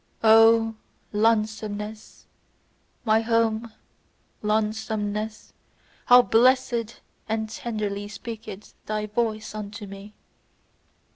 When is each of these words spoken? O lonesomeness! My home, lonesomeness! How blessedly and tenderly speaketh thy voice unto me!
O 0.23 0.73
lonesomeness! 1.13 2.25
My 3.05 3.21
home, 3.21 3.71
lonesomeness! 4.41 5.53
How 6.07 6.23
blessedly 6.23 6.95
and 7.29 7.47
tenderly 7.47 8.07
speaketh 8.07 8.73
thy 8.87 9.05
voice 9.05 9.53
unto 9.53 9.85
me! 9.85 10.15